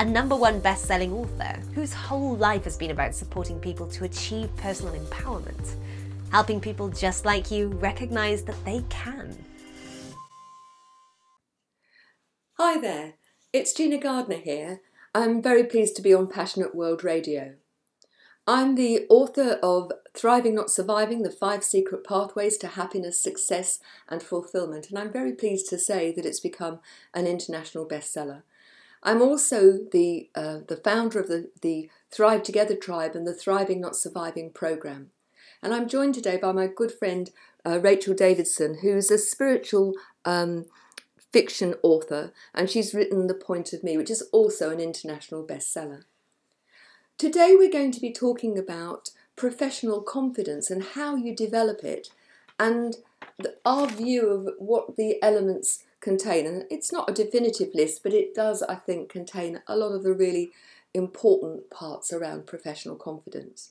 [0.00, 4.04] a number one best selling author whose whole life has been about supporting people to
[4.04, 5.74] achieve personal empowerment,
[6.32, 9.36] helping people just like you recognize that they can.
[12.54, 13.12] Hi there,
[13.52, 14.80] it's Gina Gardner here.
[15.14, 17.56] I'm very pleased to be on Passionate World Radio.
[18.46, 24.22] I'm the author of Thriving Not Surviving The Five Secret Pathways to Happiness, Success and
[24.22, 26.80] Fulfillment, and I'm very pleased to say that it's become
[27.12, 28.44] an international bestseller.
[29.02, 33.80] I'm also the, uh, the founder of the, the Thrive Together Tribe and the Thriving
[33.80, 35.10] Not Surviving program.
[35.62, 37.30] And I'm joined today by my good friend
[37.64, 40.66] uh, Rachel Davidson, who's a spiritual um,
[41.32, 46.04] fiction author, and she's written The Point of Me, which is also an international bestseller.
[47.18, 52.08] Today we're going to be talking about professional confidence and how you develop it,
[52.58, 52.96] and
[53.38, 56.46] the, our view of what the elements contain.
[56.46, 60.02] And it's not a definitive list, but it does, I think, contain a lot of
[60.02, 60.50] the really
[60.94, 63.70] important parts around professional confidence.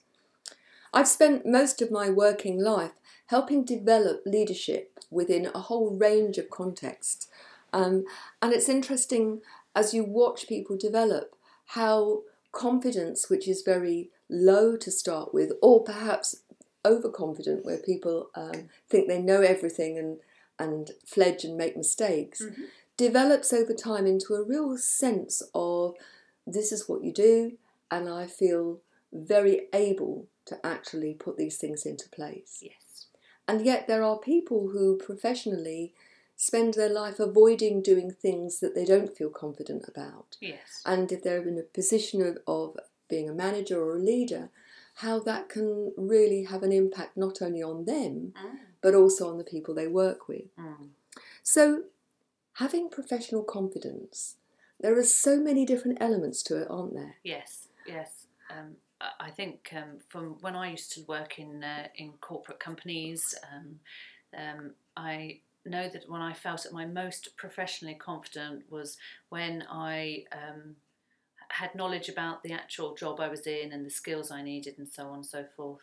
[0.94, 2.94] I've spent most of my working life
[3.28, 7.28] helping develop leadership within a whole range of contexts.
[7.72, 8.06] Um,
[8.42, 9.42] and it's interesting
[9.76, 11.36] as you watch people develop
[11.68, 16.42] how confidence, which is very low to start with, or perhaps
[16.84, 20.18] overconfident, where people um, think they know everything and
[20.60, 22.64] and fledge and make mistakes, mm-hmm.
[22.98, 25.96] develops over time into a real sense of
[26.46, 27.54] this is what you do,
[27.90, 28.80] and I feel
[29.12, 32.60] very able to actually put these things into place.
[32.62, 33.06] Yes.
[33.48, 35.94] And yet there are people who professionally
[36.36, 40.38] spend their life avoiding doing things that they don't feel confident about.
[40.40, 40.82] Yes.
[40.86, 42.78] And if they're in a position of, of
[43.10, 44.50] being a manager or a leader,
[44.96, 49.38] how that can really have an impact not only on them, mm but also on
[49.38, 50.56] the people they work with.
[50.58, 50.90] Mm.
[51.44, 51.84] So,
[52.54, 54.36] having professional confidence,
[54.80, 57.16] there are so many different elements to it, aren't there?
[57.24, 58.26] Yes, yes.
[58.50, 58.76] Um,
[59.20, 63.80] I think um, from when I used to work in uh, in corporate companies, um,
[64.38, 68.98] um, I know that when I felt at my most professionally confident was
[69.30, 70.76] when I um,
[71.50, 74.88] had knowledge about the actual job I was in and the skills I needed and
[74.88, 75.82] so on and so forth.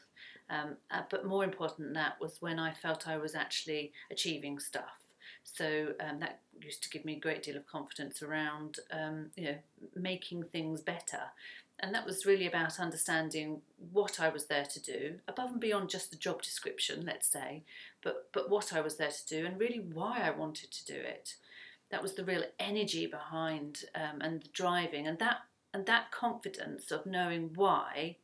[0.49, 4.59] Um, uh, but more important than that was when I felt I was actually achieving
[4.59, 5.05] stuff.
[5.45, 9.45] So um, that used to give me a great deal of confidence around, um, you
[9.45, 9.59] know,
[9.95, 11.21] making things better.
[11.81, 13.61] And that was really about understanding
[13.93, 17.65] what I was there to do, above and beyond just the job description, let's say,
[18.03, 20.99] but but what I was there to do, and really why I wanted to do
[20.99, 21.35] it.
[21.91, 25.41] That was the real energy behind um, and the driving, and that
[25.75, 28.17] and that confidence of knowing why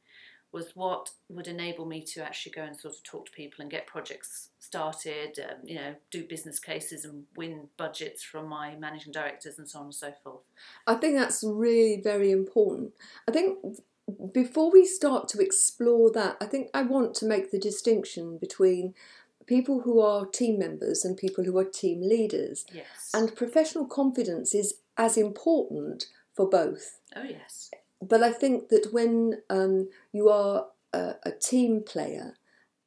[0.52, 3.70] was what would enable me to actually go and sort of talk to people and
[3.70, 9.12] get projects started, um, you know, do business cases and win budgets from my managing
[9.12, 10.42] directors and so on and so forth.
[10.86, 12.92] I think that's really very important.
[13.26, 13.58] I think
[14.32, 18.94] before we start to explore that, I think I want to make the distinction between
[19.46, 22.66] people who are team members and people who are team leaders.
[22.72, 23.10] Yes.
[23.14, 26.98] And professional confidence is as important for both.
[27.16, 27.70] Oh, yes
[28.02, 32.34] but I think that when um, you are a, a, team player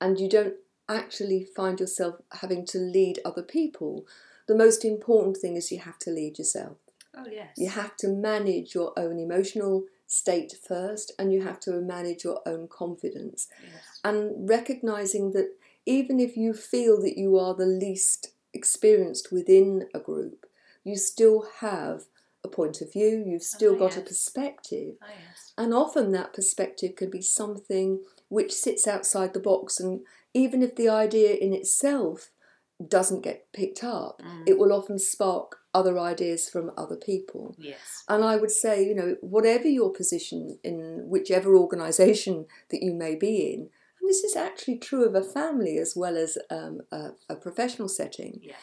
[0.02, 0.56] and you don't
[0.90, 4.06] actually find yourself having to lead other people,
[4.48, 6.78] the most important thing is you have to lead yourself.
[7.18, 7.54] Oh, yes.
[7.58, 12.42] You have to manage your own emotional state first and you have to manage your
[12.46, 13.48] own confidence.
[13.64, 14.00] Yes.
[14.04, 15.56] And recognizing that
[15.86, 20.46] even if you feel that you are the least experienced within a group,
[20.84, 22.04] you still have
[22.46, 23.98] a point of view, you've still oh, got yes.
[23.98, 24.94] a perspective.
[25.04, 25.54] Oh, yes.
[25.58, 29.80] And often that perspective can be something which sits outside the box.
[29.80, 30.02] And
[30.34, 32.32] even if the idea in itself
[32.86, 34.44] doesn't get picked up, mm.
[34.48, 37.56] it will often spark other ideas from other people.
[37.58, 38.04] Yes.
[38.08, 43.16] And I would say, you know, whatever your position in whichever organisation that you may
[43.16, 43.70] be in,
[44.00, 47.88] and this is actually true of a family as well as um, a, a, professional
[47.88, 48.40] setting.
[48.42, 48.54] Yeah.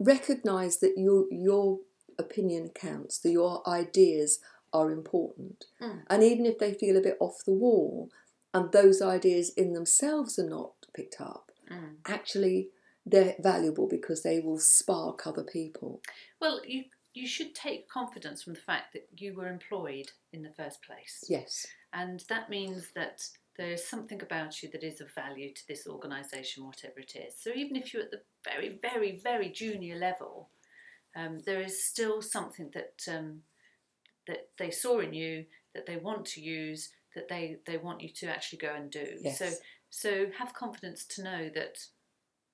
[0.00, 1.78] Recognise that your your
[2.18, 4.40] opinion counts, that your ideas
[4.72, 5.66] are important.
[5.80, 6.02] Mm.
[6.08, 8.10] And even if they feel a bit off the wall
[8.52, 11.94] and those ideas in themselves are not picked up, mm.
[12.06, 12.68] actually
[13.06, 16.00] they're valuable because they will spark other people.
[16.40, 16.84] Well, you
[17.14, 21.24] you should take confidence from the fact that you were employed in the first place.
[21.28, 21.64] Yes.
[21.92, 25.86] And that means that there is something about you that is of value to this
[25.86, 27.34] organisation, whatever it is.
[27.38, 30.48] So even if you're at the very, very, very junior level,
[31.16, 33.40] um, there is still something that um,
[34.26, 35.44] that they saw in you
[35.74, 39.06] that they want to use that they, they want you to actually go and do.
[39.20, 39.38] Yes.
[39.38, 39.50] So
[39.90, 41.78] so have confidence to know that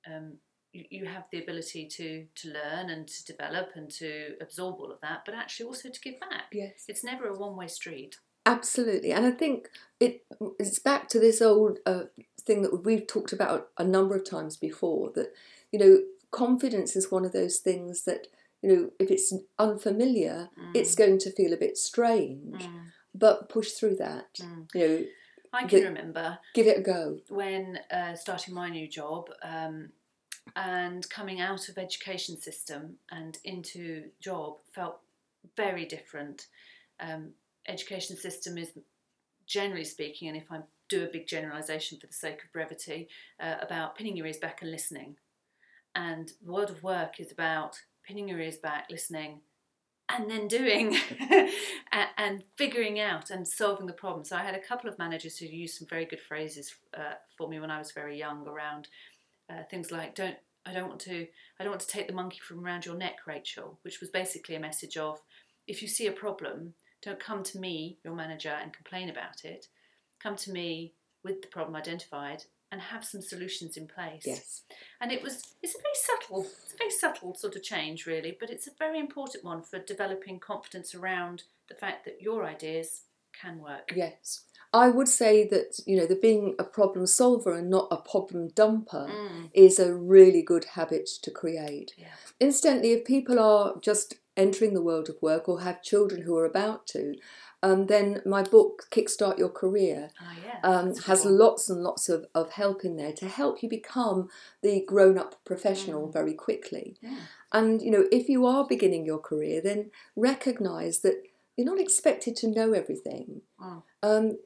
[0.06, 0.34] um,
[0.72, 4.92] you, you have the ability to to learn and to develop and to absorb all
[4.92, 6.46] of that, but actually also to give back.
[6.52, 6.84] Yes.
[6.88, 8.18] It's never a one way street.
[8.46, 9.68] Absolutely, and I think
[10.00, 10.24] it
[10.58, 12.04] it's back to this old uh,
[12.40, 15.10] thing that we've talked about a number of times before.
[15.14, 15.32] That
[15.70, 15.98] you know,
[16.30, 18.28] confidence is one of those things that
[18.62, 22.62] you know, if it's unfamiliar, it's going to feel a bit strange.
[22.62, 22.82] Mm.
[23.14, 24.34] But push through that.
[24.40, 24.68] Mm.
[24.74, 25.04] You know,
[25.52, 27.18] I can The- remember give it a go.
[27.28, 29.90] when uh, starting my new job um,
[30.54, 35.00] and coming out of education system and into job felt
[35.56, 36.46] very different.
[37.00, 37.32] Um,
[37.66, 38.70] education system is
[39.46, 43.08] generally speaking, and if I do a big generalisation for the sake of brevity,
[43.40, 45.16] uh, about pinning your ears back and listening.
[45.94, 47.80] And the world of work is about
[48.10, 49.40] pinning your ears back, listening,
[50.08, 50.96] and then doing
[51.92, 54.24] and, and figuring out and solving the problem.
[54.24, 57.48] So I had a couple of managers who used some very good phrases uh, for
[57.48, 58.88] me when I was very young around
[59.48, 60.36] uh, things like "don't
[60.66, 61.26] I don't want to
[61.58, 64.56] I don't want to take the monkey from around your neck, Rachel," which was basically
[64.56, 65.20] a message of
[65.68, 69.66] if you see a problem, don't come to me, your manager, and complain about it.
[70.20, 72.42] Come to me with the problem identified
[72.72, 74.22] and have some solutions in place.
[74.26, 74.62] Yes.
[75.00, 78.36] And it was it's a very subtle it's a very subtle sort of change really,
[78.38, 83.02] but it's a very important one for developing confidence around the fact that your ideas
[83.40, 83.92] can work.
[83.94, 84.42] Yes.
[84.72, 88.50] I would say that, you know, the being a problem solver and not a problem
[88.50, 91.92] dumper Mm, is a really good habit to create.
[91.96, 92.12] yeah.
[92.38, 96.44] Incidentally, if people are just entering the world of work or have children who are
[96.44, 97.16] about to,
[97.62, 100.60] um, then my book, Kickstart Your Career, Ah, yeah.
[100.62, 101.38] um, has one.
[101.38, 104.28] lots and lots of, of help in there to help you become
[104.62, 106.12] the grown up professional Mm.
[106.12, 106.96] very quickly.
[107.02, 107.18] Yeah.
[107.52, 111.22] And, you know, if you are beginning your career, then recognize that
[111.56, 113.42] you're not expected to know everything.
[113.60, 113.82] Mm.
[114.02, 114.38] Um,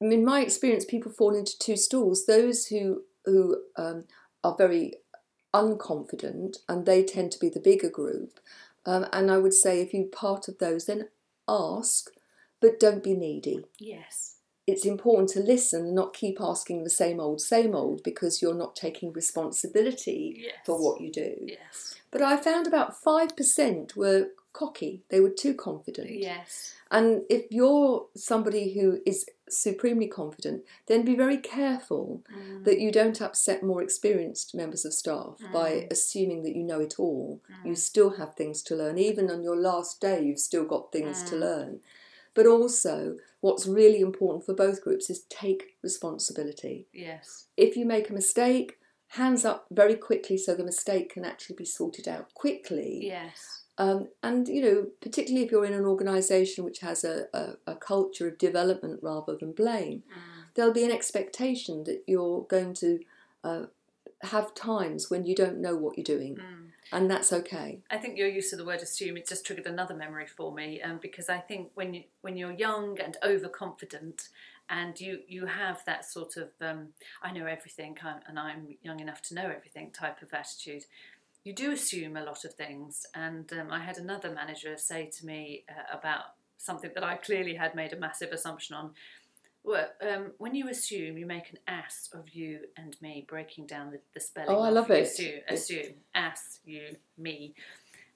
[0.00, 2.26] in my experience, people fall into two stools.
[2.26, 4.04] Those who who um,
[4.42, 4.94] are very
[5.54, 8.40] unconfident, and they tend to be the bigger group.
[8.86, 11.08] Um, and I would say, if you're part of those, then
[11.46, 12.10] ask,
[12.60, 13.64] but don't be needy.
[13.78, 14.36] Yes.
[14.66, 18.54] It's important to listen and not keep asking the same old, same old, because you're
[18.54, 20.54] not taking responsibility Yes.
[20.64, 21.34] for what you do.
[21.40, 21.96] Yes.
[22.10, 26.10] But I found about 5% were cocky, they were too confident.
[26.10, 26.74] Yes.
[26.90, 32.64] And if you're somebody who is supremely confident, then be very careful Mm.
[32.64, 35.92] that you don't upset more experienced members of staff by Mm.
[35.92, 37.40] assuming that you know it all.
[37.64, 37.78] You Mm.
[37.78, 38.98] still have things to learn.
[38.98, 41.40] Even on your last day, you've still got things to Mm.
[41.40, 41.80] learn.
[42.34, 46.86] But also, what's really important for both groups is take responsibility.
[46.92, 47.46] Yes.
[47.56, 48.78] If you make a mistake,
[49.08, 53.00] hands up very quickly so the mistake can actually be sorted out quickly.
[53.02, 53.62] Yes.
[53.78, 57.74] Um, and you know, particularly if you're in an organisation which has a, a, a
[57.76, 60.44] culture of development rather than blame, Mm.
[60.54, 63.00] there'll be an expectation that you're going to
[63.42, 63.62] uh,
[64.22, 66.69] have times when you don't know what you're doing, Mm.
[66.92, 67.80] And that's okay.
[67.90, 70.82] I think your use of the word assume it just triggered another memory for me,
[70.82, 74.28] um, because I think when you when you're young and overconfident,
[74.68, 76.88] and you you have that sort of um,
[77.22, 77.96] I know everything
[78.28, 80.84] and I'm young enough to know everything type of attitude,
[81.44, 83.06] you do assume a lot of things.
[83.14, 87.54] And um, I had another manager say to me uh, about something that I clearly
[87.54, 88.90] had made a massive assumption on.
[89.62, 93.90] Well, um, when you assume, you make an ass of you and me, breaking down
[93.90, 94.56] the, the spelling.
[94.56, 95.02] Oh, I love it.
[95.02, 97.54] Assume, assume, ass, you, me,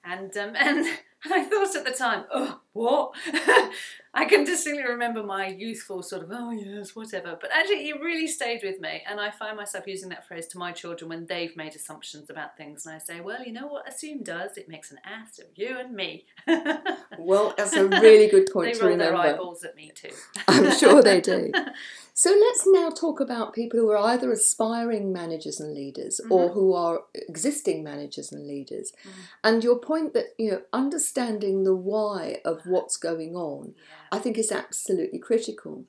[0.03, 0.87] and um, and
[1.31, 3.13] I thought at the time, oh, what?
[4.13, 7.37] I can distinctly remember my youthful sort of, oh yes, whatever.
[7.39, 10.57] But actually, it really stayed with me, and I find myself using that phrase to
[10.57, 13.87] my children when they've made assumptions about things, and I say, well, you know what
[13.87, 14.57] assume does?
[14.57, 16.25] It makes an ass of you and me.
[17.17, 20.15] Well, that's a really good point they to roll their eyeballs at me too.
[20.47, 21.51] I'm sure they do.
[22.17, 26.73] So let's now talk about people who are either aspiring managers and leaders or who
[26.73, 28.93] are existing managers and leaders.
[29.03, 29.11] Mhm.
[29.43, 33.75] And your point that, you know, understanding the why of what's going on,
[34.13, 35.83] I think is absolutely critical.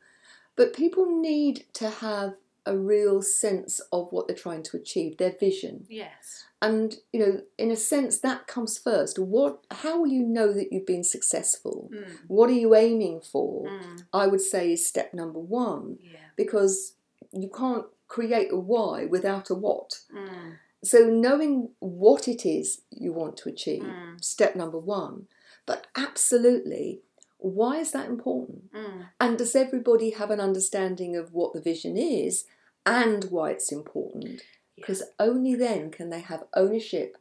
[0.57, 5.31] But people need to have a real sense of what they're trying to achieve, their
[5.31, 5.87] vision.
[5.89, 6.46] Yes.
[6.63, 9.19] And, you know, in a sense that comes first.
[9.19, 11.91] What how will you know that you've been successful?
[11.93, 12.19] Mm.
[12.29, 13.67] What are you aiming for?
[13.69, 14.05] Mm.
[14.13, 16.19] I would say is step number 1 Yeah.
[16.37, 16.95] because
[17.33, 20.01] you can't create a why without a what.
[20.15, 20.55] Mm.
[20.85, 24.25] So knowing what it is you want to achieve, Mm.
[24.25, 25.27] step number one.
[25.67, 27.03] But absolutely,
[27.39, 28.73] Why is that important?
[28.73, 29.09] Mm.
[29.21, 32.45] And does everybody have an understanding of what the vision is
[32.87, 34.41] and why it's important?
[34.77, 37.17] Because only then can they have ownership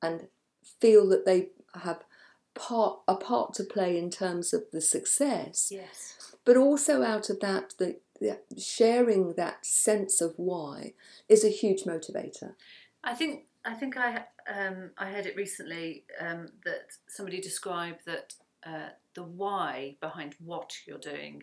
[0.00, 0.28] and
[0.80, 2.04] feel that they have
[2.54, 5.68] part a part to play in terms of the success.
[5.70, 6.34] Yes.
[6.44, 10.94] But also out of that, the, the sharing that sense of why
[11.28, 12.54] is a huge motivator.
[13.04, 18.34] I think I think I um, I heard it recently um, that somebody described that
[18.64, 21.42] uh, the why behind what you're doing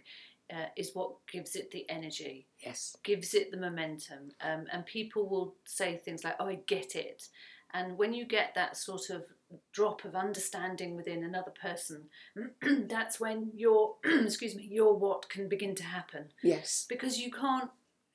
[0.51, 2.96] uh, is what gives it the energy, Yes.
[3.04, 7.27] gives it the momentum, um, and people will say things like, "Oh, I get it,"
[7.74, 9.25] and when you get that sort of
[9.72, 12.10] drop of understanding within another person,
[12.62, 16.86] that's when your excuse me your what can begin to happen Yes.
[16.89, 17.70] because you can't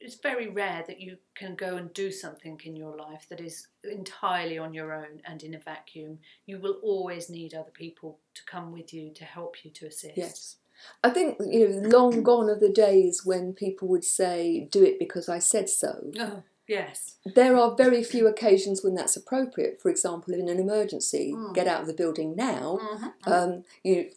[0.04, 3.68] it's very rare that you can go and do something in your life that is
[3.84, 8.42] entirely on your own and in a vacuum you will always need other people to
[8.44, 10.56] come with you to help you to assist Yes.
[11.04, 14.98] I think you know, long gone are the days when people would say, "Do it
[14.98, 19.80] because I said so." oh yes There are very few occasions when that's appropriate.
[19.80, 21.54] For example, in an emergency, Mm.
[21.54, 22.78] get out of the building now.
[22.80, 23.12] Mhm.
[23.32, 24.10] Um, you,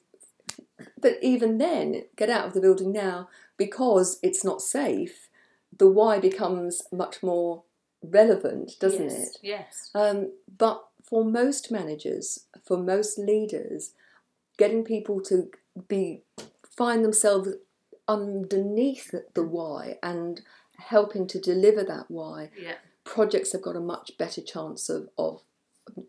[0.99, 5.29] but even then, get out of the building now because it's not safe.
[5.77, 7.63] The why becomes much more
[8.03, 9.27] relevant, doesn't yes.
[9.27, 9.37] it?
[9.41, 13.91] yes Um, but for most managers, for most leaders,
[14.57, 15.49] getting people to
[15.87, 16.21] be
[16.77, 17.49] find themselves
[18.07, 20.41] underneath the why and
[20.77, 22.75] helping to deliver that why, yeah.
[23.03, 25.41] projects have got a much better chance of, of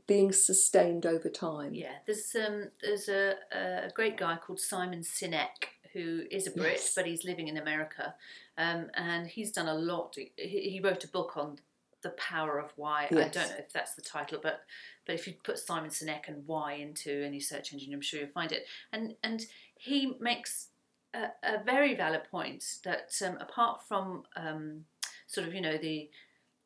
[0.06, 1.74] being sustained over time.
[1.74, 6.72] yeah there's um there's a, a great guy called simon sinek who is a brit
[6.76, 6.94] Yes.
[6.94, 8.14] but he's living in america.
[8.58, 10.16] Um, and he's done a lot.
[10.16, 10.30] He,
[10.70, 11.58] he wrote a book on
[12.02, 13.06] the power of why.
[13.10, 14.60] I don't know if that's the title but
[15.04, 18.30] but if you put simon sinek and why into any search engine i'm sure you'll
[18.30, 18.64] find it.
[18.92, 19.44] And and
[19.78, 20.68] he makes
[21.14, 24.84] a, a very valid point that um, apart from um,
[25.26, 26.10] sort of you know the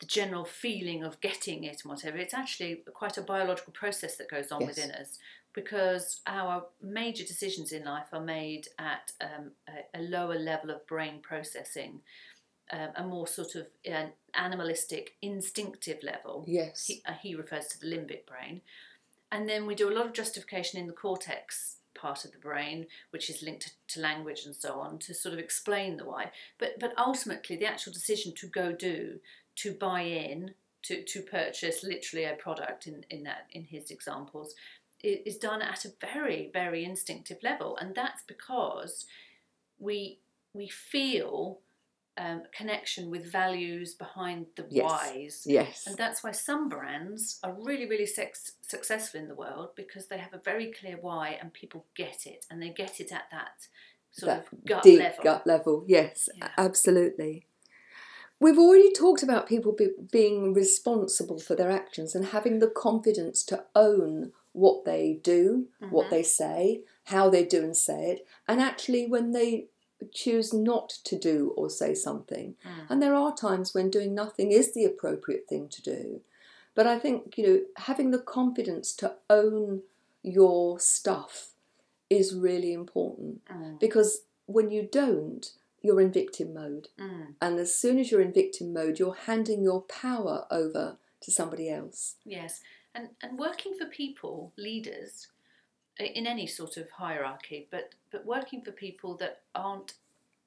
[0.00, 4.31] the general feeling of getting it and whatever it's actually quite a biological process that
[4.31, 4.69] goes on Yes.
[4.76, 5.19] within us
[5.52, 10.87] because our major decisions in life are made at um, a, a lower level of
[10.87, 12.00] brain processing
[12.73, 16.87] um, a more sort of an animalistic instinctive level Yes.
[16.87, 18.62] he, uh, he refers to the limbic brain.
[19.33, 22.87] And then we do a lot of justification in the cortex part of the brain,
[23.11, 26.30] which is linked to, language and so on, to sort of explain the why.
[26.59, 29.21] But but ultimately, the actual decision to go do,
[29.57, 30.54] to buy in,
[30.85, 34.54] to, to purchase literally a product in, in that in his examples,
[35.02, 39.07] is done at a very very instinctive level, and that's because
[39.78, 40.19] we
[40.54, 41.61] we feel
[42.17, 44.85] um, connection with values behind the Yes.
[44.90, 45.43] whys.
[45.47, 45.87] Yes.
[45.87, 50.19] And that's why some brands are really, really sex- successful in the world because they
[50.19, 53.69] have a very clear why and people get it and they get it at that
[54.11, 55.23] sort That of gut Deep level.
[55.25, 55.85] gut level.
[55.87, 56.50] Yes, Yeah.
[56.59, 57.47] absolutely.
[58.40, 63.45] We've already talked about people be, being responsible for their actions and having the confidence
[63.45, 66.11] to own what they do, what Mhm.
[66.11, 69.69] they say, how they do and say it, and actually when they
[70.12, 72.54] choose not to do or say something.
[72.64, 72.87] Mm.
[72.88, 76.21] And there are times when doing nothing is the appropriate thing to do.
[76.75, 79.83] But I think, you know, having the confidence to own
[80.23, 81.50] your stuff
[82.09, 83.78] is really important Mm.
[83.78, 85.52] because when you don't,
[85.83, 86.88] you're in victim mode.
[86.99, 87.35] Mm.
[87.40, 91.71] And as soon as you're in victim mode, you're handing your power over to somebody
[91.71, 92.16] else.
[92.25, 92.61] Yes,
[92.95, 95.28] and and working for people, leaders,
[96.02, 99.95] in any sort of hierarchy, but but working for people that aren't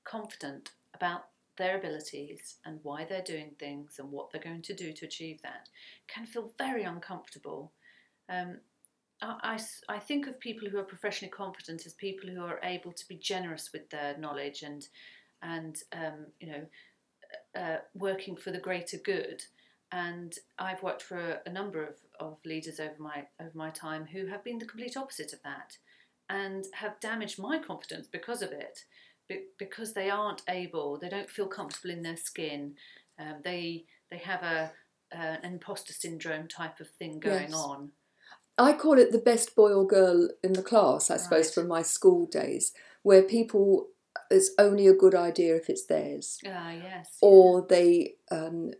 [0.03, 1.25] confident about
[1.57, 5.41] their abilities and why they're doing things and what they're going to do to achieve
[5.43, 5.69] that
[6.07, 7.71] can feel very uncomfortable.
[8.27, 8.57] Um,
[9.21, 9.57] I,
[9.89, 13.07] I I think of people who are professionally competent as people who are able to
[13.07, 14.87] be generous with their knowledge and
[15.41, 16.65] and um, you know
[17.55, 19.43] uh, working for the greater good
[19.93, 24.05] and I've worked for a, a number of, of leaders over my over my time
[24.05, 25.77] who have been the complete opposite of that
[26.29, 28.79] and have damaged my confidence because of it
[29.27, 32.73] be, because they aren't able they don't feel comfortable in their skin
[33.19, 34.71] um, they they have a
[35.15, 37.53] uh, an imposter syndrome type of thing going Yes.
[37.53, 37.91] on
[38.57, 41.53] I call it the best boy or girl in the class, I suppose, Right.
[41.55, 43.87] from my school days, where people,
[44.29, 46.37] it's only a good idea if it's theirs.
[46.45, 48.71] ah yes Or they, um,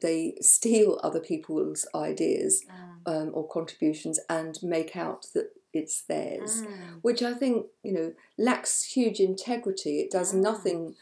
[0.00, 3.12] they steal other people's ideas Mm.
[3.12, 6.62] um, or contributions and make out that it's theirs.
[6.62, 7.00] Mm.
[7.02, 10.00] which I think you know lacks huge integrity.
[10.00, 10.40] It does Mm.
[10.40, 10.96] nothing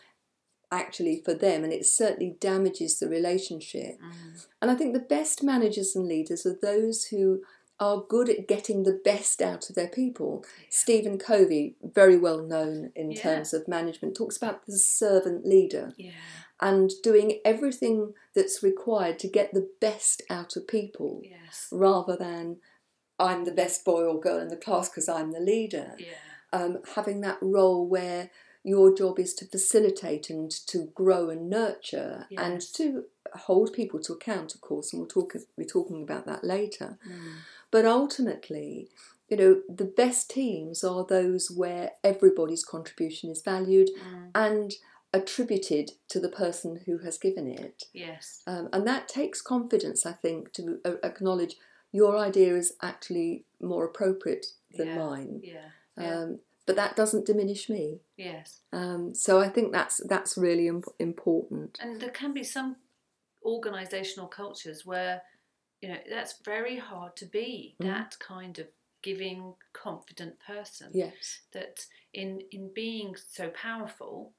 [0.72, 3.98] actually for them, and it certainly damages the relationship.
[4.00, 4.46] Mm.
[4.60, 7.42] And I think the best managers and leaders are those who
[7.80, 10.44] are good at getting the best out of their people.
[10.70, 13.20] Stephen Covey, very well known in Yeah.
[13.22, 16.12] terms of management, talks about the servant leader Yeah.
[16.61, 21.68] And doing everything that's required to get the best out of people Yes.
[21.73, 22.58] rather than
[23.18, 25.94] I'm the best boy or girl in the class because I'm the leader.
[25.99, 26.14] Yeah.
[26.52, 28.30] Um, having that role where
[28.62, 34.12] your job is to facilitate and to grow and nurture and to hold people to
[34.14, 36.99] account, of course, and we'll talk be talking about that later.
[37.06, 37.34] Mm.
[37.70, 38.88] But ultimately,
[39.28, 44.30] you know, the best teams are those where everybody's contribution is valued Mm.
[44.34, 44.73] and
[45.14, 47.85] attributed to the person who has given it.
[47.92, 48.42] Yes.
[48.47, 51.54] Um, and that takes confidence, I think, to acknowledge
[51.92, 54.99] your idea is actually more appropriate than Yeah.
[54.99, 55.40] mine.
[55.42, 55.68] Yeah.
[55.97, 56.18] Yeah.
[56.21, 58.00] Um, but that doesn't diminish me.
[58.16, 58.61] yes.
[58.73, 61.78] Um, so I think that's that's really imp- important.
[61.80, 62.76] And there can be some
[63.44, 65.23] organisational cultures where,
[65.80, 67.87] you know, that's very hard to be Mhm.
[67.87, 68.68] that kind of
[69.02, 70.90] giving, confident person.
[70.94, 71.42] Yes.
[71.52, 74.33] That in in being so powerful,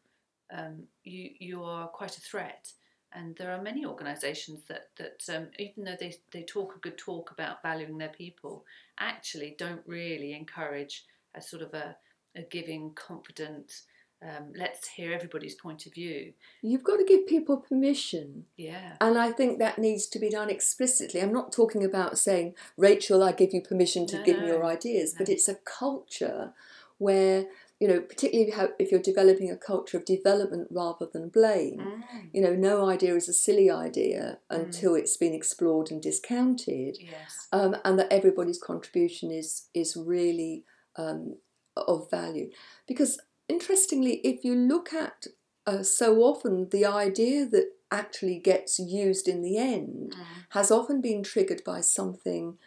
[0.51, 2.71] um, you you are quite a threat.
[3.13, 6.97] And there are many organisations that that um, even though they they talk a good
[6.97, 8.65] talk about valuing their people,
[8.99, 11.95] actually don't really encourage a sort of a,
[12.35, 13.81] a giving, confident.
[14.23, 16.33] Um, let's hear everybody's point of view.
[16.61, 18.45] You've got to give people permission.
[18.57, 18.93] Yeah.
[18.99, 21.21] And I think that needs to be done explicitly.
[21.21, 24.65] I'm not talking about saying, Rachel, I give you permission to No, give me your
[24.65, 26.53] ideas, but it's a culture
[26.97, 27.45] where,
[27.79, 31.29] you know, particularly if you have- if you're developing a culture of development rather than
[31.29, 36.01] blame, Mm, you know, no idea is a silly idea until it's been explored and
[36.01, 37.47] discounted, yes.
[37.51, 40.63] um, and that everybody's contribution is is really
[40.95, 41.37] um,
[41.75, 42.49] of value.
[42.87, 45.27] Because interestingly, if you look at
[45.67, 51.01] uh, so often the idea that actually gets used in the end Mm, has often
[51.01, 52.57] been triggered by something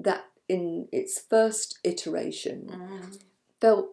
[0.00, 3.20] that in its first iteration mm,
[3.60, 3.90] felt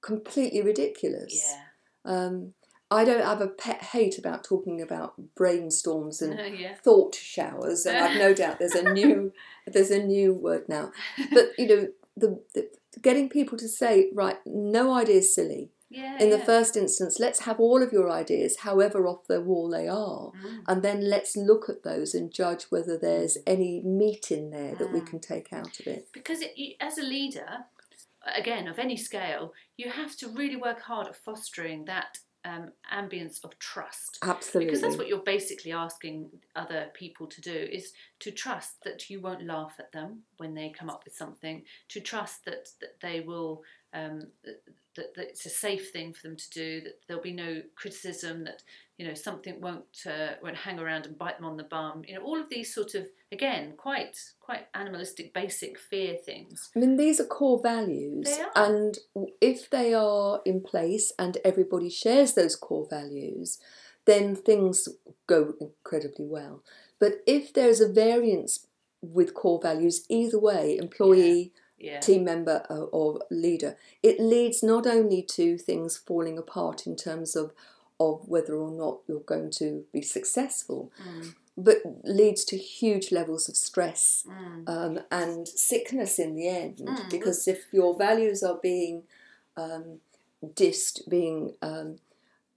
[0.00, 1.54] completely ridiculous.
[1.54, 1.64] yeah.
[2.04, 2.54] Um,
[2.92, 6.74] I don't have a pet hate about talking about brainstorms and yeah.
[6.82, 9.32] thought showers, and I've no doubt there's a new
[9.66, 10.90] there's a new word now.
[11.32, 12.68] But you know, the, the
[13.00, 15.70] getting people to say right, no idea is silly.
[15.92, 16.18] Yeah.
[16.20, 16.44] In the yeah.
[16.44, 20.62] first instance, let's have all of your ideas, however off the wall they are, Mm,
[20.68, 24.92] and then let's look at those and judge whether there's any meat in there that
[24.92, 25.06] we Mm.
[25.08, 26.08] can take out of it.
[26.12, 27.64] Because it, as a leader,
[28.36, 33.42] again, of any scale, you have to really work hard at fostering that um, ambience
[33.44, 34.18] of trust.
[34.22, 34.66] Absolutely.
[34.66, 39.20] Because that's what you're basically asking other people to do is to trust that you
[39.20, 43.20] won't laugh at them when they come up with something, to trust that, that they
[43.20, 43.62] will,
[43.92, 47.62] um, that, that it's a safe thing for them to do, that there'll be no
[47.74, 48.62] criticism, that
[49.00, 52.02] you know something won't uh, won't hang around and bite them on the bum.
[52.06, 56.68] You know all of these sort of again quite quite animalistic, basic fear things.
[56.76, 58.52] I mean, these are core values, They are.
[58.54, 58.98] and
[59.40, 63.58] if they are in place and everybody shares those core values,
[64.04, 64.86] then things
[65.26, 66.62] go incredibly well.
[66.98, 68.66] But if there's a variance
[69.00, 72.00] with core values, either way, employee, Yeah.
[72.00, 77.34] team member, or, or leader, it leads not only to things falling apart in terms
[77.34, 77.54] of
[78.00, 83.48] of whether or not you're going to be successful, Mm, but leads to huge levels
[83.48, 86.78] of stress mm, um, and sickness in the end.
[86.78, 87.10] Mm.
[87.10, 89.02] Because if your values are being
[89.58, 90.00] um,
[90.42, 91.98] dissed, being um,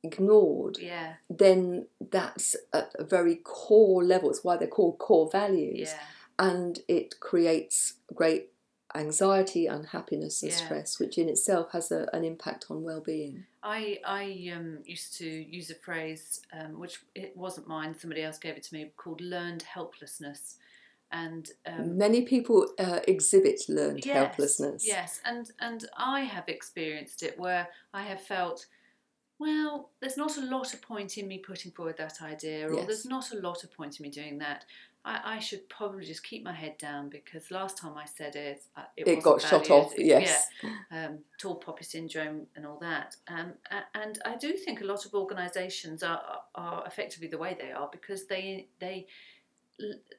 [0.04, 1.16] ignored, yeah.
[1.30, 4.30] then that's at a very core level.
[4.30, 5.90] It's why they're called core values.
[5.92, 6.00] Yeah.
[6.40, 8.53] And it creates great
[8.96, 10.58] anxiety, unhappiness, and Yeah.
[10.58, 13.46] stress, which in itself has a, an impact on well being.
[13.62, 17.98] I I um, used to use a phrase um, which it wasn't mine.
[17.98, 20.58] Somebody else gave it to me called learned helplessness,
[21.12, 24.86] and um, Many people uh, exhibit learned yes, helplessness.
[24.86, 28.66] Yes, and and I have experienced it where I have felt.
[29.40, 32.86] Well, there's not a lot of point in me putting forward that idea, or Yes.
[32.88, 34.66] there's not a lot of point in me doing that.
[35.06, 38.64] I, I should probably just keep my head down because last time I said it,
[38.78, 40.48] uh, it, It got shot off, It- yes.
[40.64, 43.18] Yeah, um, tall poppy syndrome and all that.
[43.28, 43.54] Um,
[43.94, 46.22] and I do think a lot of organisations are,
[46.56, 49.08] are effectively the way they are because they they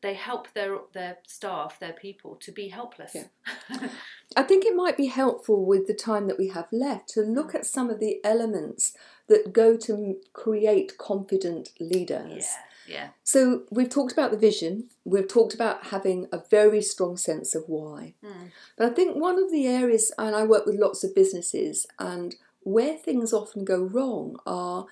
[0.02, 3.14] they help their their staff, their people, to be helpless.
[3.14, 3.88] Yeah.
[4.36, 7.54] I think it might be helpful with the time that we have left to look
[7.54, 8.94] at some of the elements
[9.28, 12.44] that go to create confident leaders.
[12.44, 17.16] yeah, yeah, So we've talked about the vision, we've talked about having a very strong
[17.16, 18.14] sense of why.
[18.22, 18.50] Mm.
[18.76, 22.34] But I think one of the areas, and I work with lots of businesses, and
[22.62, 24.86] where things often go wrong are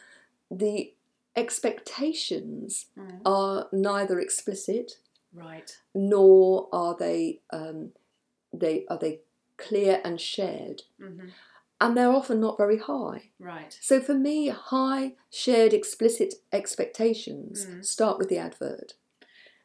[0.50, 0.92] the
[1.36, 3.20] expectations Mm.
[3.24, 4.98] are neither explicit
[5.34, 5.78] Right.
[5.94, 7.92] nor are they um,
[8.52, 9.20] they are they
[9.56, 11.28] clear and shared, hmm
[11.82, 13.30] and they're often not very high.
[13.38, 13.76] Right.
[13.80, 17.84] So for me, high shared explicit expectations Mm.
[17.84, 18.94] start with the advert.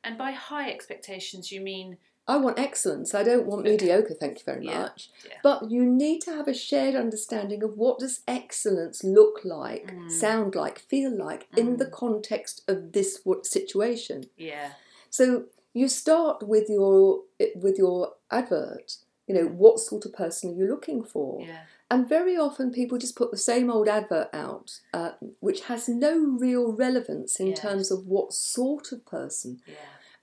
[0.03, 1.97] And by high expectations, you mean
[2.29, 3.15] I want excellence.
[3.15, 4.13] I don't want mediocre.
[4.13, 5.09] Thank you very much.
[5.25, 5.37] yeah.
[5.43, 10.11] But you need to have a shared understanding of what does excellence look like, Mm.
[10.11, 11.91] sound like, feel like in the Mm.
[12.03, 14.29] context of this situation.
[14.35, 14.73] yeah,
[15.09, 17.23] So you start with your
[17.55, 18.97] with your advert.
[19.27, 21.45] You know what sort of person are you looking for?
[21.45, 25.11] yeah, And very often people just put the same old advert out, uh,
[25.41, 27.59] which has no real relevance in Yes.
[27.59, 29.59] terms of what sort of person.
[29.67, 29.75] yeah,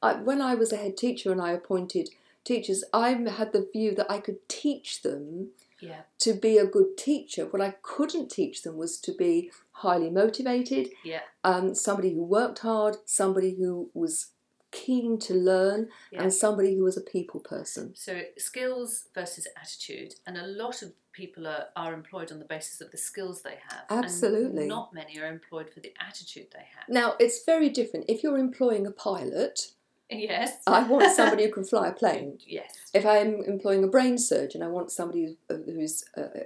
[0.02, 2.10] I, when I was a head teacher and I appointed
[2.44, 6.96] teachers, I had the view that I could teach them yeah, to be a good
[6.96, 7.44] teacher.
[7.46, 12.60] What I couldn't teach them was to be highly motivated, yeah, um, somebody who worked
[12.60, 14.30] hard, somebody who was
[14.74, 16.22] keen to learn, yeah.
[16.22, 17.94] and somebody who was a people person.
[17.94, 22.80] So skills versus attitude, and a lot of people are, are employed on the basis
[22.80, 23.84] of the skills they have.
[23.88, 24.66] and Absolutely.
[24.66, 26.88] not many are employed for the attitude they have.
[26.88, 28.06] Now, it's very different.
[28.08, 29.70] If you're employing a pilot,
[30.10, 30.58] Yes.
[30.66, 32.38] I want somebody who can fly a plane.
[32.46, 32.90] Yes.
[32.92, 36.40] If I'm employing a brain surgeon, I want somebody who's uh,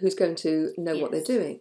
[0.00, 1.60] who's going to know what they're doing.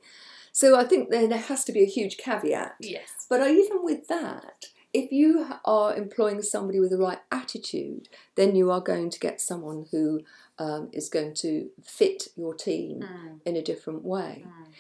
[0.52, 2.76] So I think there there has to be a huge caveat.
[2.80, 3.28] Yes.
[3.30, 8.72] But even with that, if you are employing somebody with the right attitude, then you
[8.72, 10.22] are going to get someone who
[10.58, 14.46] um, is going to fit your team Mm, in a different way.
[14.48, 14.72] mm,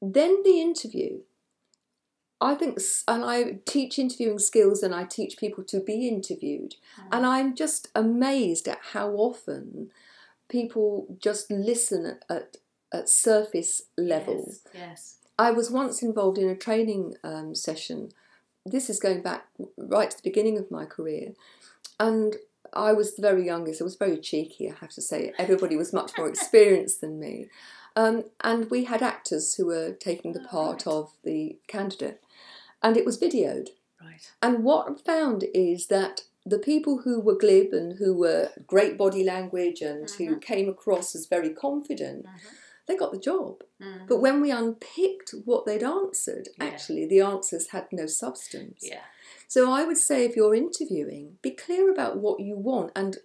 [0.00, 1.20] Then the interview.
[2.40, 6.74] I think, and I teach interviewing skills and I teach people to be interviewed.
[7.00, 7.08] mm.
[7.10, 9.90] And I'm just amazed at how often
[10.48, 12.58] people just listen at,
[12.92, 14.44] at, surface level.
[14.46, 14.60] Yes.
[14.74, 15.14] yes.
[15.38, 18.10] I was once involved in a training um, session.
[18.70, 21.32] This is going back right to the beginning of my career.
[21.98, 22.36] And
[22.72, 23.80] I was the very youngest.
[23.80, 25.32] I was very cheeky, I have to say.
[25.38, 27.48] Everybody was much more experienced than me.
[27.96, 30.92] Um, and we had actors who were taking the Oh, part right.
[30.92, 32.22] of the candidate.
[32.82, 33.68] And it was videoed.
[34.00, 34.30] Right.
[34.42, 38.96] And what I found is that the people who were glib and who were great
[38.96, 40.40] body language and who Mhm.
[40.40, 42.38] came across as very confident, Mhm.
[42.88, 43.62] They got the job.
[43.80, 44.08] Mm.
[44.08, 46.64] But when we unpicked what they'd answered, Yeah.
[46.64, 48.80] actually the answers had no substance.
[48.82, 49.02] Yeah.
[49.46, 53.18] So I would say if you're interviewing, be clear about what you want and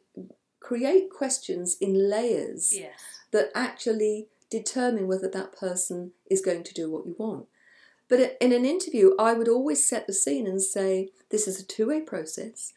[0.60, 3.00] create questions in layers Yes.
[3.32, 7.48] that actually determine whether that person is going to do what you want.
[8.10, 11.66] But in an interview, I would always set the scene and say, this is a
[11.66, 12.74] two way process.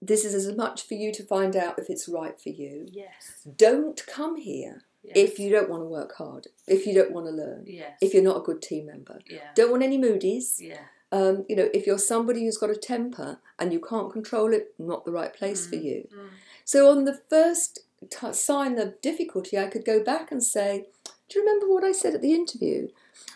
[0.00, 2.86] This is as much for you to find out if it's right for you.
[2.90, 3.46] Yes.
[3.56, 5.14] Don't come here yes.
[5.16, 7.98] if you don't want to work hard, if you don't want to learn, Yes.
[8.00, 9.18] if you're not a good team member.
[9.28, 9.50] Yeah.
[9.54, 10.56] Don't want any moodies.
[10.58, 10.78] Yeah.
[11.12, 14.74] Um, you know, if you're somebody who's got a temper and you can't control it,
[14.78, 16.08] not the right place for you.
[16.12, 16.28] Mm.
[16.64, 20.86] So on the first t- sign of difficulty, I could go back and say,
[21.28, 22.88] "Do you remember what I said at the interview?"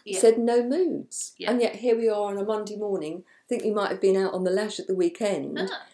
[0.04, 0.18] You Yeah.
[0.20, 1.50] said no moods, Yeah.
[1.52, 3.24] and yet here we are on a Monday morning.
[3.44, 5.58] I think you might have been out on the lash at the weekend.
[5.60, 5.86] Ah.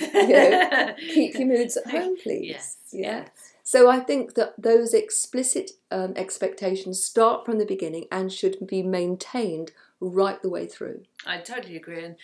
[0.00, 2.46] know, Keep your moods at home, please.
[2.48, 2.76] Yes.
[2.92, 3.18] Yeah.
[3.24, 3.51] Yes.
[3.72, 8.82] So I think that those explicit um, expectations start from the beginning and should be
[8.82, 11.04] maintained right the way through.
[11.24, 12.04] I totally agree.
[12.04, 12.16] And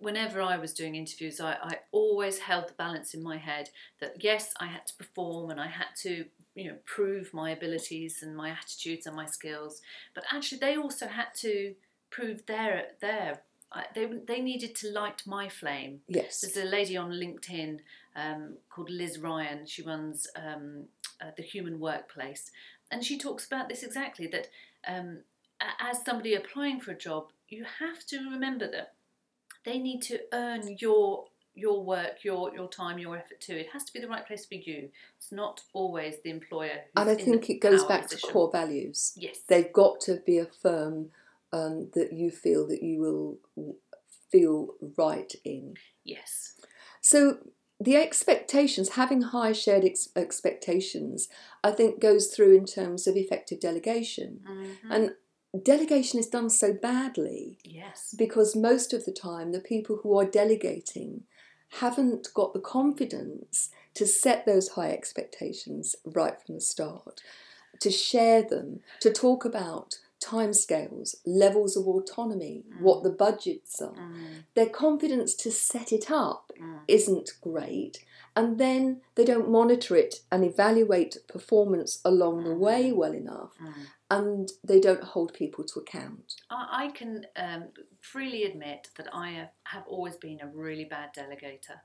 [0.00, 3.68] whenever I was doing interviews, I, I always held the balance in my head
[4.00, 6.24] that yes, I had to perform and I had to,
[6.56, 9.82] you know, prove my abilities and my attitudes and my skills.
[10.12, 11.76] But actually, they also had to
[12.10, 13.42] prove their their.
[13.70, 16.00] I they they needed to light my flame.
[16.08, 16.40] Yes.
[16.40, 17.78] There's a lady on LinkedIn
[18.16, 19.66] um, called Liz Ryan.
[19.66, 20.86] She runs um,
[21.20, 22.50] uh, the Human Workplace,
[22.90, 24.48] and she talks about this exactly that
[24.86, 25.20] um,
[25.80, 28.94] as somebody applying for a job, you have to remember that
[29.64, 33.54] they need to earn your your work, your your time, your effort too.
[33.54, 34.90] It has to be the right place for you.
[35.18, 36.68] It's not always the employer.
[36.94, 38.28] Who's And I in think it goes back position.
[38.28, 39.12] to core values.
[39.16, 39.38] Yes.
[39.48, 41.10] They've got to be a firm
[41.52, 43.38] um, that you feel that you will
[44.30, 45.74] feel right in.
[46.04, 46.54] yes.
[47.00, 47.38] So
[47.78, 51.28] the expectations, having high shared ex- expectations,
[51.62, 54.40] I think goes through in terms of effective delegation.
[54.46, 54.76] Mhm.
[54.90, 55.14] And
[55.64, 58.14] delegation is done so badly yes.
[58.16, 61.24] because most of the time the people who are delegating
[61.80, 67.20] haven't got the confidence to set those high expectations right from the start,
[67.80, 73.92] to share them, to talk about timescales, levels of autonomy, what the budgets are.
[73.92, 79.96] Mm, Their confidence to set it up mm, isn't great, and then they don't monitor
[79.96, 83.52] it and evaluate performance along the way well enough.
[83.62, 83.72] mm.
[84.10, 86.34] and they don't hold people to account.
[86.50, 87.64] I, I can um,
[88.00, 91.80] freely admit that I have, have always been a really bad delegator.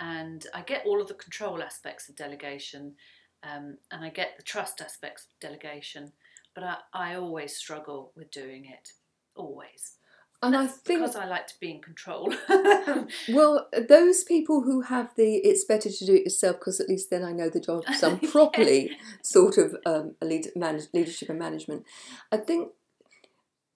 [0.00, 2.94] And I get all of the control aspects of delegation
[3.42, 6.12] um, and I get the trust aspects of delegation,
[6.58, 8.90] but I, I always struggle with doing it.
[9.36, 9.94] Always.
[10.42, 12.34] And That's I think because I like to be in control.
[13.28, 17.10] Well, those people who have the it's better to do it yourself because at least
[17.10, 18.90] then I know the job done properly
[19.22, 21.84] sort of um, a lead, manage, leadership and management.
[22.32, 22.70] I think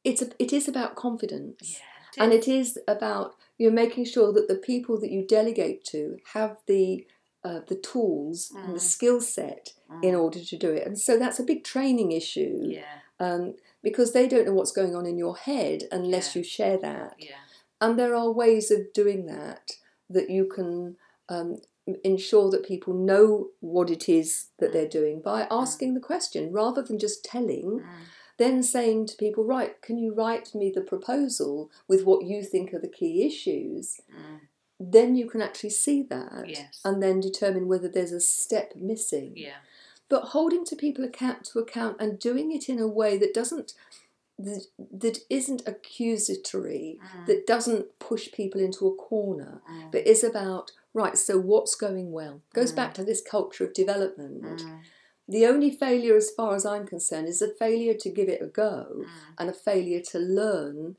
[0.05, 1.81] it's a, it is about confidence
[2.17, 2.25] yeah.
[2.25, 6.19] and it is about you know making sure that the people that you delegate to
[6.35, 7.07] have the
[7.45, 8.93] uh, the tools and the Mm.
[8.95, 10.87] skill set in order to do it.
[10.87, 12.85] And so that's a big training issue Yeah,
[13.21, 16.41] um, because they don't know what's going on in your head unless Yeah.
[16.41, 17.17] you share that.
[17.19, 17.37] yeah,
[17.81, 19.73] And there are ways of doing that
[20.09, 20.97] that you can
[21.29, 21.57] um,
[22.05, 26.83] ensure that people know what it is that they're doing by asking the question rather
[26.83, 27.87] than just telling, Mm.
[28.37, 32.73] then saying to people, right, can you write me the proposal with what you think
[32.75, 34.01] are the key issues?
[34.91, 36.81] Then you can actually see that Yes.
[36.85, 39.61] and then determine whether there's a step missing yeah,
[40.09, 43.75] but holding to people account to account and doing it in a way that doesn't
[44.39, 47.27] that, that isn't accusatory Mm.
[47.27, 49.91] that doesn't push people into a corner Mm.
[49.93, 52.77] but is about right so what's going well goes Mm.
[52.77, 54.81] back to this culture of development Mm.
[55.29, 58.47] the only failure as far as i'm concerned is a failure to give it a
[58.47, 59.09] go Mm.
[59.39, 60.97] and a failure to learn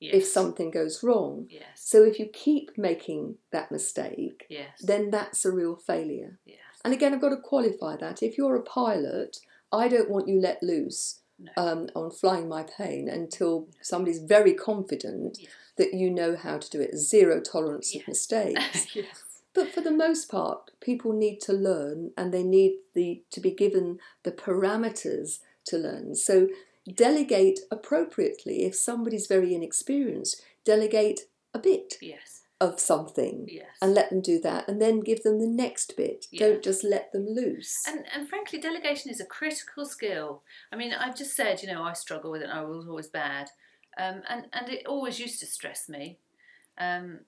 [0.00, 0.14] yes.
[0.14, 1.64] if something goes wrong Yes.
[1.74, 4.80] so if you keep making that mistake yes.
[4.82, 6.58] then that's a real failure yes.
[6.84, 8.22] and again, I've got to qualify that.
[8.22, 9.38] If you're a pilot,
[9.72, 11.50] I don't want you let loose No.
[11.56, 15.50] um, on flying my plane until somebody's very confident Yes.
[15.76, 16.96] that you know how to do it.
[16.96, 18.94] Zero tolerance of mistakes.
[18.94, 19.24] yes.
[19.54, 23.50] But for the most part, people need to learn and they need the to be
[23.50, 26.14] given the parameters to learn.
[26.14, 26.48] So
[26.94, 28.64] delegate appropriately.
[28.64, 31.20] If somebody's very inexperienced, delegate
[31.54, 32.42] a bit Yes.
[32.60, 33.66] of something Yes.
[33.80, 36.26] and let them do that and then give them the next bit.
[36.30, 36.40] Yeah.
[36.46, 37.86] Don't just let them loose.
[37.86, 40.42] And, and frankly, delegation is a critical skill.
[40.72, 42.50] I mean, I've just said, you know, I struggle with it.
[42.50, 43.50] I was always bad,
[43.98, 46.18] um, and and it always used to stress me.
[46.78, 47.20] Um,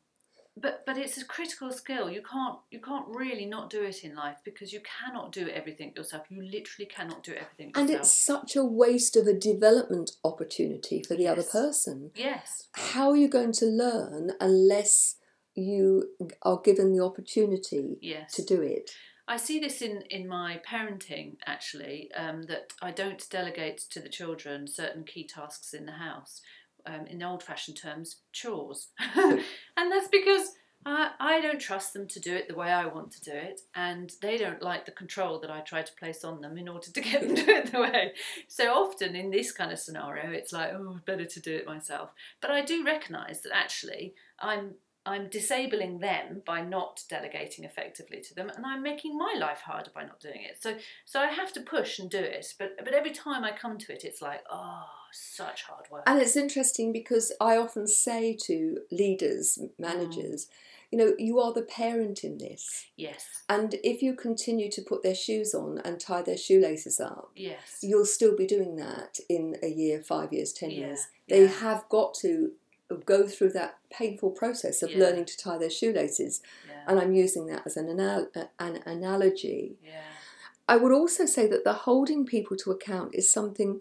[0.61, 2.11] but but it's a critical skill.
[2.11, 5.93] You can't you can't really not do it in life because you cannot do everything
[5.97, 6.27] yourself.
[6.29, 7.89] You literally cannot do everything yourself.
[7.89, 12.11] and it's such a waste of a development opportunity for the other person.
[12.15, 15.17] yes, How are you going to learn unless
[15.55, 16.11] you
[16.43, 18.33] are given the opportunity yes.
[18.35, 18.91] to do it?
[19.31, 24.09] I see this in, in my parenting actually, um, that I don't delegate to the
[24.09, 26.41] children certain key tasks in the house.
[26.87, 28.89] Um, in old fashioned terms, chores.
[29.17, 29.43] and
[29.77, 30.53] that's because
[30.87, 33.61] I, I don't trust them to do it the way I want to do it,
[33.75, 36.91] and they don't like the control that I try to place on them in order
[36.91, 38.13] to get them to do it the way.
[38.49, 42.11] So often in this kind of scenario, it's like, oh, better to do it myself.
[42.41, 44.75] But I do recognise that actually I'm
[45.07, 49.91] I'm disabling them by not delegating effectively to them, and I'm making my life harder
[49.95, 50.63] by not doing it.
[50.63, 52.55] So, so I have to push and do it.
[52.59, 56.03] But, but every time I come to it, it's like, oh, such hard work.
[56.07, 59.71] And it's interesting because I often say to leaders, mm.
[59.79, 60.49] managers,
[60.91, 62.87] you know, you are the parent in this.
[62.97, 67.31] yes, And if you continue to put their shoes on and tie their shoelaces up,
[67.37, 71.07] yes, you'll still be doing that in a year, five years, ten Yeah, years.
[71.29, 71.49] They yeah.
[71.61, 72.53] have got to
[72.97, 74.99] go through that painful process of Yeah.
[74.99, 76.43] learning to tie their shoelaces.
[76.69, 79.77] yeah, And I'm using that as an, anal- an analogy.
[79.85, 80.03] yeah,
[80.69, 83.81] I would also say that the holding people to account is something,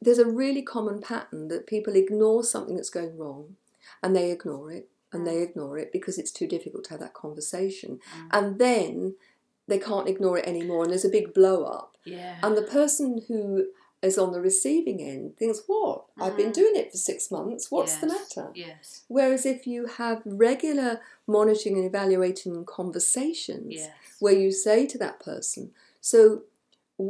[0.00, 3.56] there's a really common pattern that people ignore something that's going wrong
[4.02, 7.14] and they ignore it and they ignore it because it's too difficult to have that
[7.14, 7.98] conversation.
[8.16, 8.28] Mm.
[8.32, 9.16] And then
[9.66, 11.96] they can't ignore it anymore and there's a big blow up.
[12.04, 12.38] yeah.
[12.42, 13.66] And the person who
[14.02, 16.06] is on the receiving end thinks, What?
[16.18, 16.54] I've been Mm.
[16.54, 17.70] doing it for six months.
[17.70, 18.50] What's the matter?
[18.54, 24.98] Yes, Whereas if you have regular monitoring and evaluating conversations yes, where you say to
[24.98, 26.44] that person, So,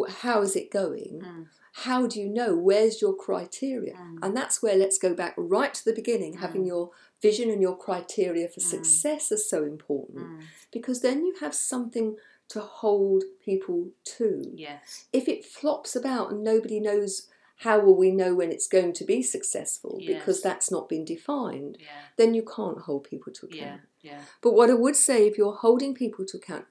[0.09, 1.21] how is it going?
[1.21, 1.47] Mm.
[1.73, 2.57] How do you know?
[2.57, 3.95] Where's your criteria?
[3.95, 4.19] Mm.
[4.23, 6.35] And that's where let's go back right to the beginning.
[6.39, 6.67] Having Mm.
[6.67, 6.91] your
[7.23, 8.65] vision and your criteria for Mm.
[8.75, 10.41] success are so important Mm.
[10.73, 12.17] because then you have something
[12.51, 14.53] to hold people to.
[14.55, 18.93] Yes, if it flops about and nobody knows how will we know when it's going
[18.95, 21.87] to be successful because that's not been defined yeah,
[22.17, 23.83] then you can't hold people to account.
[24.01, 26.65] yeah, yeah, but what i would say if you're holding people to account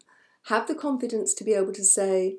[0.45, 2.37] have the confidence to be able to say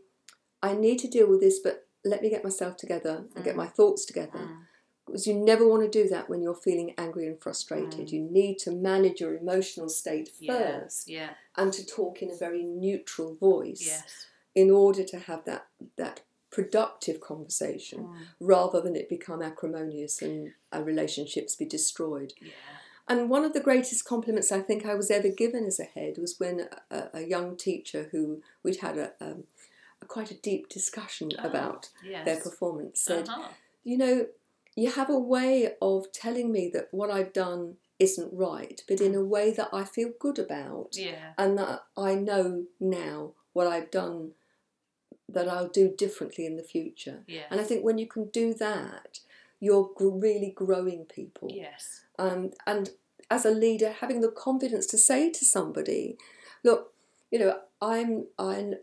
[0.62, 3.58] i need to deal with this but let me get myself together and get Mm.
[3.58, 4.56] my thoughts together Mm.
[5.10, 8.12] Because you never want to do that when you're feeling angry and frustrated Mm.
[8.12, 12.62] you need to manage your emotional state first yeah, and to talk in a very
[12.62, 16.20] neutral voice yes, in order to have that that
[16.50, 18.16] productive conversation Mm.
[18.40, 22.32] rather than it become acrimonious and our relationships be destroyed.
[22.40, 22.52] Yeah.
[23.08, 26.18] And one of the greatest compliments I think I was ever given as a head
[26.18, 29.44] was when a, a young teacher who we'd had a, um,
[30.02, 32.24] a quite a deep discussion Ah, about yes.
[32.24, 33.48] their performance said, Uh-huh.
[33.84, 34.26] you know,
[34.76, 39.14] you have a way of telling me that what I've done isn't right, but in
[39.14, 41.34] a way that I feel good about, Yeah.
[41.36, 44.32] and that I know now what I've done
[45.28, 47.24] that I'll do differently in the future.
[47.28, 47.46] Yes.
[47.50, 49.20] And I think when you can do that,
[49.60, 51.48] you're really growing people.
[51.52, 52.04] Yes.
[52.18, 52.90] Um, and
[53.30, 56.16] as a leader, having the confidence to say to somebody,
[56.64, 56.94] look,
[57.30, 58.74] you know, I'm I'm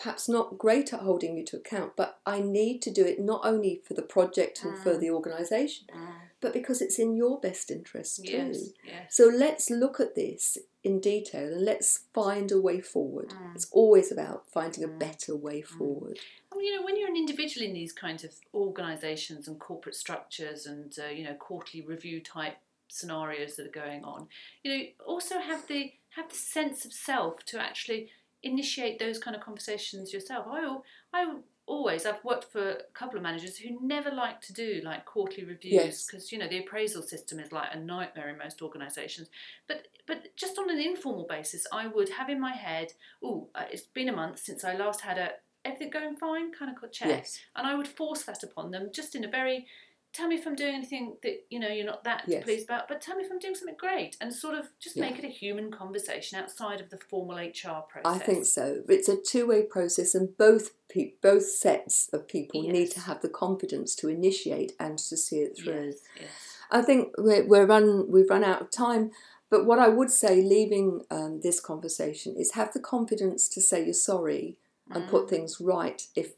[0.00, 3.42] perhaps not great at holding you to account, but I need to do it not
[3.44, 5.00] only for the project and for Mm.
[5.00, 6.14] the organisation, Mm.
[6.40, 8.32] but because it's in your best interest too.
[8.32, 8.70] Yes.
[8.82, 9.14] Yes.
[9.14, 13.28] So let's look at this in detail and let's find a way forward.
[13.28, 13.54] Mm.
[13.54, 16.18] It's always about finding a better way forward.
[16.50, 20.64] Well, you know, when you're an individual in these kinds of organisations and corporate structures
[20.66, 22.56] and uh, you know quarterly review type
[22.88, 24.28] scenarios that are going on,
[24.64, 28.10] you know, also have the have the sense of self to actually
[28.42, 30.46] initiate those kind of conversations yourself.
[30.50, 30.76] I
[31.12, 35.04] I always I've worked for a couple of managers who never like to do like
[35.04, 36.06] quarterly reviews Yes.
[36.06, 39.28] because you know the appraisal system is like a nightmare in most organisations.
[39.68, 43.82] But but just on an informal basis, I would have in my head, oh, it's
[43.82, 45.30] been a month since I last had a
[45.64, 47.38] everything going fine kind of check, Yes.
[47.54, 49.66] and I would force that upon them just in a very
[50.12, 52.44] tell me if I'm doing anything that you know you're not that Yes.
[52.44, 55.02] pleased about, but tell me if I'm doing something great, and sort of just Yeah.
[55.08, 58.04] make it a human conversation outside of the formal HR process.
[58.04, 58.82] I think so.
[58.88, 63.28] It's a two-way process, and both pe- both sets of people need to have the
[63.28, 65.86] confidence to initiate and to see it through.
[65.86, 66.28] Yes, yes.
[66.70, 69.10] I think we're, we're run we've run out of time,
[69.48, 73.84] but what I would say, leaving um, this conversation, is have the confidence to say
[73.84, 74.56] you're sorry
[74.92, 75.30] and put Mm.
[75.30, 76.32] things right if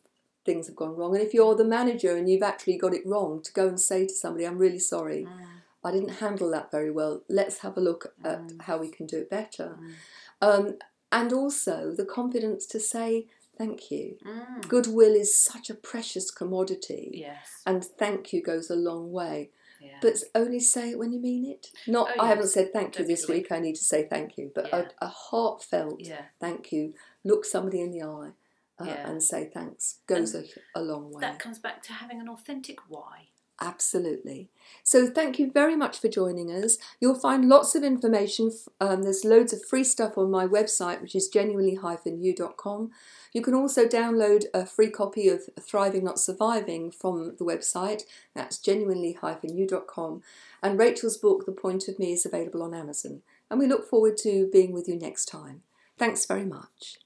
[0.45, 1.15] things have gone wrong.
[1.15, 4.07] And if you're the manager and you've actually got it wrong, to go and say
[4.07, 5.47] to somebody, "I'm really sorry, Mm,
[5.85, 7.23] I didn't handle that very well.
[7.29, 8.63] Let's have a look at Mm.
[8.63, 9.95] how we can do it better." mm,
[10.41, 10.79] Um,
[11.13, 14.19] and also the confidence to say thank you.
[14.25, 14.69] mm.
[14.69, 17.63] Goodwill is such a precious commodity, Yes.
[17.67, 19.51] and thank you goes a long way.
[19.81, 19.99] Yeah.
[20.01, 21.71] But only say it when you mean it.
[21.87, 24.51] Not, Oh, I haven't said thank you this week, I need to say thank you.
[24.55, 24.89] But Yeah.
[25.01, 26.27] a, a heartfelt yeah.
[26.41, 28.33] thank you, look somebody in the eye
[28.81, 29.09] uh, Yeah.
[29.09, 31.21] and say thanks, goes a, a long way.
[31.21, 33.29] That comes back to having an authentic why.
[33.61, 34.51] Absolutely.
[34.83, 36.79] So thank you very much for joining us.
[37.01, 38.51] You'll find lots of information.
[38.81, 42.91] Um, there's loads of free stuff on my website, which is genuinely-u.com.
[43.33, 48.03] You can also download a free copy of Thriving Not Surviving from the website.
[48.35, 50.23] That's genuinely-u.com.
[50.63, 53.23] And Rachel's book, The Point of Me, is available on Amazon.
[53.49, 55.63] And we look forward to being with you next time.
[55.99, 56.97] Thanks very much.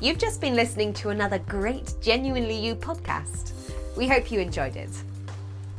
[0.00, 3.50] You've just been listening to another great Genuinely You podcast.
[3.96, 4.90] We hope you enjoyed it.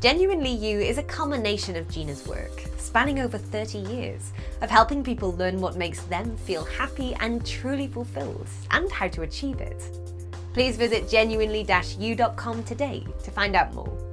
[0.02, 5.32] Genuinely You is a culmination of Gina's work, spanning over 30 years, of helping people
[5.32, 9.82] learn what makes them feel happy and truly fulfilled, and how to achieve it.
[10.52, 14.09] Please visit genuinely-u.com today to find out more.